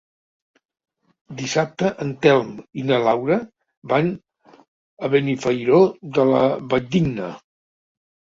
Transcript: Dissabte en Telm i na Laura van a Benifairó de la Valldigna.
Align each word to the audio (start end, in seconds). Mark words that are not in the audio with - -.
Dissabte 1.41 1.89
en 2.05 2.13
Telm 2.23 2.49
i 2.83 2.85
na 2.91 2.97
Laura 3.07 3.37
van 3.93 4.09
a 5.09 5.09
Benifairó 5.17 5.83
de 6.19 6.25
la 6.31 6.43
Valldigna. 6.75 7.29